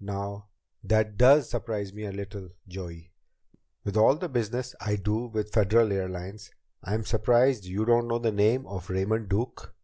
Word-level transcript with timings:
"Now 0.00 0.46
that 0.84 1.18
does 1.18 1.50
surprise 1.50 1.92
me 1.92 2.04
a 2.06 2.12
little, 2.12 2.48
Joey. 2.66 3.12
With 3.84 3.94
all 3.94 4.16
the 4.16 4.26
business 4.26 4.74
I 4.80 4.96
do 4.96 5.26
with 5.26 5.52
Federal 5.52 5.92
Airlines, 5.92 6.50
I'm 6.82 7.04
surprised 7.04 7.66
you 7.66 7.84
don't 7.84 8.08
know 8.08 8.18
the 8.18 8.32
name 8.32 8.66
of 8.66 8.88
Raymond 8.88 9.28
Duke." 9.28 9.74